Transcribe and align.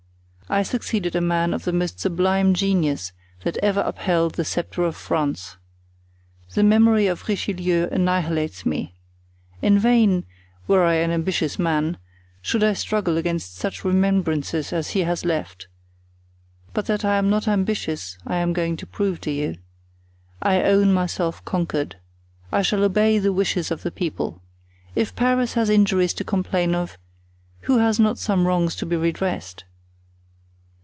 I 0.49 0.63
succeeded 0.63 1.15
a 1.15 1.21
man 1.21 1.53
of 1.53 1.63
the 1.63 1.71
most 1.71 2.01
sublime 2.01 2.53
genius 2.53 3.13
that 3.45 3.55
ever 3.63 3.79
upheld 3.79 4.33
the 4.35 4.43
sceptre 4.43 4.83
of 4.83 4.97
France. 4.97 5.55
The 6.55 6.61
memory 6.61 7.07
of 7.07 7.29
Richelieu 7.29 7.87
annihilates 7.89 8.65
me. 8.65 8.93
In 9.61 9.79
vain—were 9.79 10.83
I 10.83 10.95
an 10.95 11.09
ambitious 11.11 11.57
man—should 11.57 12.65
I 12.65 12.73
struggle 12.73 13.15
against 13.15 13.55
such 13.55 13.85
remembrances 13.85 14.73
as 14.73 14.89
he 14.89 15.03
has 15.03 15.23
left; 15.23 15.69
but 16.73 16.85
that 16.87 17.05
I 17.05 17.15
am 17.15 17.29
not 17.29 17.47
ambitious 17.47 18.17
I 18.27 18.35
am 18.35 18.51
going 18.51 18.75
to 18.75 18.85
prove 18.85 19.21
to 19.21 19.31
you. 19.31 19.55
I 20.41 20.63
own 20.63 20.93
myself 20.93 21.45
conquered. 21.45 21.95
I 22.51 22.61
shall 22.61 22.83
obey 22.83 23.19
the 23.19 23.31
wishes 23.31 23.71
of 23.71 23.83
the 23.83 23.91
people. 23.91 24.41
If 24.95 25.15
Paris 25.15 25.53
has 25.53 25.69
injuries 25.69 26.13
to 26.15 26.25
complain 26.25 26.75
of, 26.75 26.97
who 27.61 27.77
has 27.77 28.01
not 28.01 28.17
some 28.17 28.45
wrongs 28.45 28.75
to 28.75 28.85
be 28.85 28.97
redressed? 28.97 29.63